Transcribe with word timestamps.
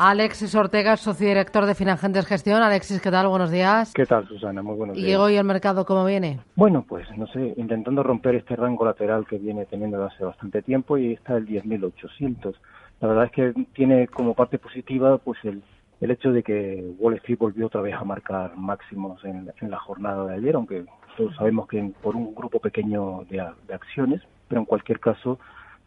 Alexis 0.00 0.54
Ortega, 0.54 0.96
socio 0.96 1.26
director 1.26 1.66
de 1.66 1.74
Finagentes 1.74 2.24
Gestión. 2.24 2.62
Alexis, 2.62 3.00
¿qué 3.00 3.10
tal? 3.10 3.26
Buenos 3.26 3.50
días. 3.50 3.92
¿Qué 3.92 4.06
tal, 4.06 4.28
Susana? 4.28 4.62
Muy 4.62 4.76
buenos 4.76 4.96
días. 4.96 5.08
¿Y 5.08 5.14
hoy 5.16 5.34
el 5.34 5.42
mercado 5.42 5.84
cómo 5.84 6.04
viene? 6.04 6.38
Bueno, 6.54 6.84
pues 6.88 7.04
no 7.16 7.26
sé, 7.26 7.52
intentando 7.56 8.04
romper 8.04 8.36
este 8.36 8.54
rango 8.54 8.84
lateral 8.84 9.26
que 9.26 9.38
viene 9.38 9.66
teniendo 9.66 10.04
hace 10.04 10.22
bastante 10.22 10.62
tiempo 10.62 10.98
y 10.98 11.14
está 11.14 11.36
el 11.36 11.48
10.800. 11.48 12.54
La 13.00 13.08
verdad 13.08 13.24
es 13.24 13.32
que 13.32 13.66
tiene 13.74 14.06
como 14.06 14.34
parte 14.34 14.60
positiva 14.60 15.18
pues 15.18 15.40
el, 15.42 15.64
el 16.00 16.10
hecho 16.12 16.30
de 16.30 16.44
que 16.44 16.92
Wall 17.00 17.14
Street 17.14 17.38
volvió 17.38 17.66
otra 17.66 17.80
vez 17.80 17.94
a 17.94 18.04
marcar 18.04 18.56
máximos 18.56 19.20
en, 19.24 19.50
la 19.60 19.78
jornada 19.80 20.26
de 20.26 20.34
ayer, 20.34 20.54
aunque 20.54 20.84
todos 21.16 21.34
sabemos 21.34 21.66
que 21.66 21.90
por 22.00 22.14
un 22.14 22.36
grupo 22.36 22.60
pequeño 22.60 23.24
de, 23.28 23.44
de 23.66 23.74
acciones, 23.74 24.22
pero 24.46 24.60
en 24.60 24.64
cualquier 24.64 25.00
caso 25.00 25.40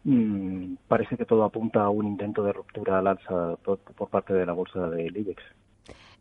Mm, 0.04 0.74
parece 0.88 1.16
que 1.16 1.24
todo 1.24 1.44
apunta 1.44 1.84
a 1.84 1.90
un 1.90 2.06
intento 2.06 2.42
de 2.42 2.52
ruptura 2.52 2.98
al 2.98 3.06
alza 3.06 3.56
por, 3.62 3.78
parte 4.08 4.34
de 4.34 4.46
la 4.46 4.52
bolsa 4.52 4.88
del 4.88 5.16
IBEX. 5.16 5.42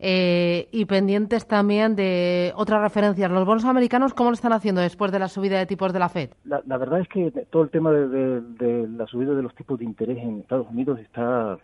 Eh, 0.03 0.67
y 0.71 0.85
pendientes 0.85 1.47
también 1.47 1.95
de 1.95 2.53
otras 2.55 2.81
referencias. 2.81 3.29
¿Los 3.29 3.45
bonos 3.45 3.65
americanos 3.65 4.15
cómo 4.15 4.31
lo 4.31 4.33
están 4.33 4.53
haciendo 4.53 4.81
después 4.81 5.11
de 5.11 5.19
la 5.19 5.27
subida 5.27 5.59
de 5.59 5.67
tipos 5.67 5.93
de 5.93 5.99
la 5.99 6.09
Fed? 6.09 6.31
La, 6.43 6.77
verdad 6.77 7.01
es 7.01 7.07
que 7.07 7.31
todo 7.51 7.63
el 7.63 7.69
tema 7.69 7.91
de, 7.91 8.87
la 8.97 9.05
subida 9.05 9.35
de 9.35 9.43
los 9.43 9.53
tipos 9.53 9.77
de 9.77 9.85
interés 9.85 10.17
en 10.17 10.39
Estados 10.39 10.67
Unidos 10.69 10.99
está... 10.99 11.57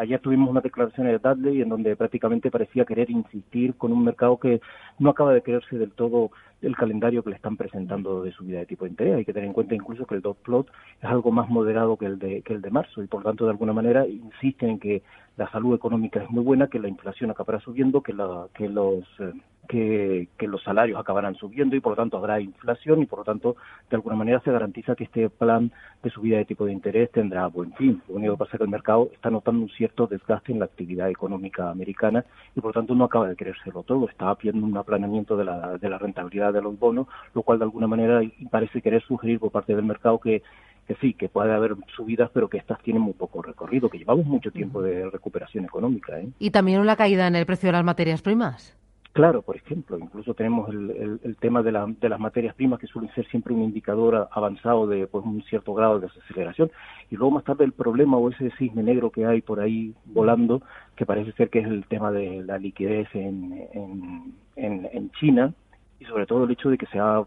Ayer 0.00 0.18
tuvimos 0.18 0.48
una 0.48 0.62
declaración 0.62 1.08
de 1.08 1.18
Dudley 1.18 1.60
en 1.60 1.68
donde 1.68 1.94
prácticamente 1.94 2.50
parecía 2.50 2.86
querer 2.86 3.10
insistir 3.10 3.74
con 3.74 3.92
un 3.92 4.02
mercado 4.02 4.38
que 4.38 4.62
no 4.98 5.10
acaba 5.10 5.34
de 5.34 5.42
creerse 5.42 5.76
del 5.76 5.92
todo 5.92 6.30
el 6.62 6.74
calendario 6.74 7.22
que 7.22 7.28
le 7.28 7.36
están 7.36 7.58
presentando 7.58 8.22
de 8.22 8.32
subida 8.32 8.60
de 8.60 8.64
tipo 8.64 8.86
de 8.86 8.92
interés. 8.92 9.16
Hay 9.16 9.26
que 9.26 9.34
tener 9.34 9.48
en 9.48 9.52
cuenta 9.52 9.74
incluso 9.74 10.06
que 10.06 10.14
el 10.14 10.22
dot 10.22 10.38
plot 10.38 10.68
es 11.02 11.04
algo 11.04 11.30
más 11.32 11.50
moderado 11.50 11.98
que 11.98 12.06
el 12.06 12.18
de, 12.18 12.40
que 12.40 12.54
el 12.54 12.62
de 12.62 12.70
marzo 12.70 13.02
y 13.02 13.08
por 13.08 13.22
tanto 13.22 13.44
de 13.44 13.50
alguna 13.50 13.74
manera 13.74 14.06
insisten 14.06 14.70
en 14.70 14.78
que 14.78 15.02
la 15.36 15.50
salud 15.50 15.74
económica 15.74 16.22
es 16.22 16.30
muy 16.30 16.44
buena, 16.44 16.68
que 16.68 16.78
la 16.78 16.88
inflación 16.88 17.30
acabará 17.30 17.60
subiendo, 17.60 18.00
que, 18.02 18.14
la, 18.14 18.46
que 18.54 18.70
los 18.70 19.04
eh, 19.18 19.34
que, 19.70 20.28
los 20.48 20.62
salarios 20.64 20.98
acabarán 20.98 21.36
subiendo 21.36 21.76
y 21.76 21.80
por 21.80 21.92
lo 21.92 21.96
tanto 21.96 22.16
habrá 22.16 22.40
inflación 22.40 23.02
y 23.02 23.06
por 23.06 23.20
lo 23.20 23.24
tanto 23.24 23.56
de 23.88 23.96
alguna 23.96 24.16
manera 24.16 24.40
se 24.40 24.50
garantiza 24.50 24.96
que 24.96 25.04
este 25.04 25.30
plan 25.30 25.70
de 26.02 26.10
subida 26.10 26.38
de 26.38 26.44
tipo 26.44 26.64
de 26.64 26.72
interés 26.72 27.10
tendrá 27.12 27.46
buen 27.46 27.72
fin. 27.74 28.02
Lo 28.08 28.16
único 28.16 28.34
que 28.34 28.38
pasa 28.38 28.50
es 28.54 28.58
que 28.58 28.64
el 28.64 28.70
mercado 28.70 29.10
está 29.12 29.30
notando 29.30 29.62
un 29.62 29.70
cierto 29.70 30.08
desgaste 30.08 30.50
en 30.50 30.58
la 30.58 30.64
actividad 30.64 31.08
económica 31.08 31.70
americana 31.70 32.24
y 32.56 32.60
por 32.60 32.70
lo 32.70 32.80
tanto 32.80 32.96
no 32.96 33.04
acaba 33.04 33.28
de 33.28 33.36
creérselo 33.36 33.84
todo. 33.84 34.08
Está 34.08 34.30
haciendo 34.30 34.66
un 34.66 34.76
aplanamiento 34.76 35.36
de 35.36 35.44
la, 35.44 35.78
de 35.78 35.88
la 35.88 35.98
rentabilidad 35.98 36.52
de 36.52 36.62
los 36.62 36.76
bonos, 36.76 37.06
lo 37.32 37.42
cual 37.42 37.60
de 37.60 37.66
alguna 37.66 37.86
manera 37.86 38.20
parece 38.50 38.82
querer 38.82 39.02
sugerir 39.02 39.38
por 39.38 39.52
parte 39.52 39.76
del 39.76 39.84
mercado 39.84 40.18
que 40.18 40.42
que 40.88 40.96
sí, 40.96 41.14
que 41.14 41.28
puede 41.28 41.52
haber 41.52 41.76
subidas, 41.94 42.30
pero 42.34 42.48
que 42.48 42.58
estas 42.58 42.82
tienen 42.82 43.00
muy 43.00 43.12
poco 43.12 43.42
recorrido, 43.42 43.88
que 43.88 43.98
llevamos 43.98 44.26
mucho 44.26 44.50
tiempo 44.50 44.82
de 44.82 45.08
recuperación 45.08 45.64
económica. 45.64 46.18
¿eh? 46.18 46.28
Y 46.40 46.50
también 46.50 46.80
una 46.80 46.96
caída 46.96 47.28
en 47.28 47.36
el 47.36 47.46
precio 47.46 47.68
de 47.68 47.74
las 47.74 47.84
materias 47.84 48.22
primas. 48.22 48.79
Claro, 49.12 49.42
por 49.42 49.56
ejemplo, 49.56 49.98
incluso 49.98 50.34
tenemos 50.34 50.68
el, 50.68 51.36
tema 51.40 51.64
de, 51.64 51.72
las 51.72 52.20
materias 52.20 52.54
primas 52.54 52.78
que 52.78 52.86
suelen 52.86 53.12
ser 53.12 53.26
siempre 53.26 53.52
un 53.52 53.62
indicador 53.62 54.28
avanzado 54.30 54.86
de 54.86 55.08
pues, 55.08 55.24
un 55.24 55.42
cierto 55.42 55.74
grado 55.74 55.98
de 55.98 56.06
desaceleración 56.06 56.70
y 57.10 57.16
luego 57.16 57.32
más 57.32 57.44
tarde 57.44 57.64
el 57.64 57.72
problema 57.72 58.18
o 58.18 58.30
ese 58.30 58.52
cisne 58.52 58.84
negro 58.84 59.10
que 59.10 59.26
hay 59.26 59.40
por 59.40 59.58
ahí 59.58 59.94
volando 60.04 60.62
que 60.94 61.06
parece 61.06 61.32
ser 61.32 61.50
que 61.50 61.58
es 61.58 61.66
el 61.66 61.86
tema 61.86 62.12
de 62.12 62.44
la 62.44 62.56
liquidez 62.58 63.08
en, 63.14 63.68
en, 64.54 65.10
China 65.18 65.52
y 65.98 66.04
sobre 66.04 66.26
todo 66.26 66.44
el 66.44 66.50
hecho 66.52 66.70
de 66.70 66.78
que 66.78 66.86
se 66.86 67.00
ha, 67.00 67.24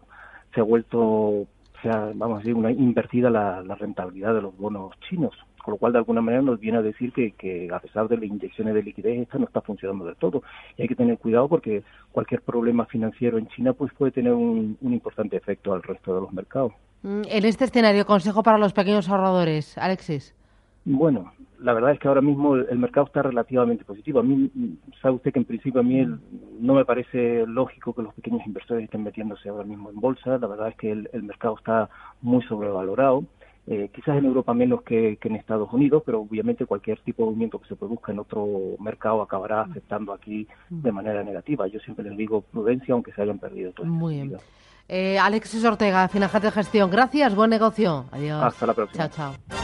se 0.54 0.60
ha 0.60 0.64
vuelto, 0.64 1.46
se 1.84 2.14
vamos 2.14 2.36
a 2.36 2.38
decir, 2.38 2.54
una 2.54 2.72
invertida 2.72 3.30
la 3.30 3.62
rentabilidad 3.76 4.34
de 4.34 4.42
los 4.42 4.56
bonos 4.56 4.92
chinos 5.08 5.34
con 5.64 5.72
lo 5.72 5.78
cual 5.78 5.92
de 5.92 5.98
alguna 5.98 6.20
manera 6.20 6.42
nos 6.42 6.60
viene 6.60 6.76
a 6.78 6.82
decir 6.82 7.12
que, 7.12 7.70
a 7.72 7.78
pesar 7.80 8.06
de 8.06 8.18
las 8.18 8.26
inyecciones 8.26 8.74
de 8.74 8.82
liquidez 8.82 9.22
esta 9.22 9.38
no 9.38 9.46
está 9.46 9.62
funcionando 9.62 10.04
del 10.04 10.16
todo 10.16 10.42
y 10.76 10.82
hay 10.82 10.88
que 10.88 10.94
tener 10.94 11.16
cuidado 11.16 11.48
porque 11.48 11.82
cualquier 12.12 12.42
problema 12.42 12.84
financiero 12.84 13.38
en 13.38 13.48
China 13.48 13.72
pues 13.72 13.90
puede 13.94 14.12
tener 14.12 14.34
un, 14.34 14.76
importante 14.82 15.38
efecto 15.38 15.72
al 15.72 15.82
resto 15.82 16.14
de 16.14 16.20
los 16.20 16.32
mercados. 16.32 16.72
Mm, 17.02 17.22
en 17.26 17.44
este 17.46 17.64
escenario, 17.64 18.04
consejo 18.04 18.42
para 18.42 18.58
los 18.58 18.74
pequeños 18.74 19.08
ahorradores, 19.08 19.78
Alexis. 19.78 20.34
Bueno, 20.84 21.32
la 21.64 21.72
verdad 21.72 21.92
es 21.92 21.98
que 21.98 22.08
ahora 22.08 22.20
mismo 22.20 22.56
el, 22.56 22.78
mercado 22.78 23.06
está 23.06 23.22
relativamente 23.22 23.84
positivo. 23.84 24.20
A 24.20 24.22
mí, 24.22 24.50
sabe 25.02 25.16
usted 25.16 25.32
que 25.32 25.38
en 25.38 25.44
principio 25.44 25.80
a 25.80 25.84
mí 25.84 26.06
no 26.60 26.74
me 26.74 26.84
parece 26.84 27.46
lógico 27.46 27.94
que 27.94 28.02
los 28.02 28.14
pequeños 28.14 28.46
inversores 28.46 28.84
estén 28.84 29.02
metiéndose 29.02 29.48
ahora 29.48 29.64
mismo 29.64 29.90
en 29.90 30.00
bolsa. 30.00 30.38
La 30.38 30.46
verdad 30.46 30.68
es 30.68 30.76
que 30.76 30.92
el 30.92 31.22
mercado 31.22 31.56
está 31.56 31.88
muy 32.22 32.42
sobrevalorado. 32.44 33.24
Eh, 33.66 33.90
quizás 33.94 34.18
en 34.18 34.26
Europa 34.26 34.52
menos 34.52 34.82
que, 34.82 35.18
en 35.22 35.36
Estados 35.36 35.72
Unidos, 35.72 36.02
pero 36.04 36.20
obviamente 36.20 36.66
cualquier 36.66 36.98
tipo 37.00 37.22
de 37.22 37.26
movimiento 37.28 37.58
que 37.58 37.68
se 37.68 37.76
produzca 37.76 38.12
en 38.12 38.18
otro 38.18 38.46
mercado 38.78 39.22
acabará 39.22 39.62
afectando 39.62 40.12
aquí 40.12 40.46
de 40.68 40.92
manera 40.92 41.22
negativa. 41.22 41.66
Yo 41.66 41.80
siempre 41.80 42.04
les 42.04 42.16
digo 42.16 42.42
prudencia, 42.42 42.92
aunque 42.92 43.12
se 43.12 43.22
hayan 43.22 43.38
perdido 43.38 43.72
todo. 43.72 43.86
Muy 43.86 44.16
bien. 44.16 44.36
Eh, 44.86 45.18
Alexis 45.18 45.64
Ortega, 45.64 46.08
Finajate 46.08 46.48
de 46.48 46.52
Gestión. 46.52 46.90
Gracias, 46.90 47.34
buen 47.34 47.48
negocio. 47.48 48.04
Adiós. 48.12 48.42
Hasta 48.42 48.66
la 48.66 48.74
próxima. 48.74 49.08
Chao, 49.08 49.32
chao. 49.32 49.63